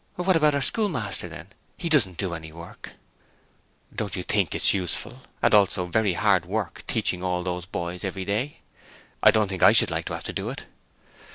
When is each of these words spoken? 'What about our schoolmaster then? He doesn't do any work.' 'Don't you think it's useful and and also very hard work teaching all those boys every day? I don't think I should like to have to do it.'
'What 0.15 0.35
about 0.35 0.55
our 0.55 0.63
schoolmaster 0.63 1.29
then? 1.29 1.49
He 1.77 1.87
doesn't 1.87 2.17
do 2.17 2.33
any 2.33 2.51
work.' 2.51 2.93
'Don't 3.95 4.15
you 4.15 4.23
think 4.23 4.55
it's 4.55 4.73
useful 4.73 5.11
and 5.43 5.53
and 5.53 5.53
also 5.53 5.85
very 5.85 6.13
hard 6.13 6.43
work 6.47 6.83
teaching 6.87 7.23
all 7.23 7.43
those 7.43 7.67
boys 7.67 8.03
every 8.03 8.25
day? 8.25 8.61
I 9.21 9.29
don't 9.29 9.47
think 9.47 9.61
I 9.61 9.73
should 9.73 9.91
like 9.91 10.05
to 10.05 10.13
have 10.15 10.23
to 10.23 10.33
do 10.33 10.49
it.' 10.49 10.65